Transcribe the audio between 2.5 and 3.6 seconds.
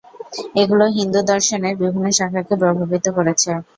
প্রভাবিত করেছে।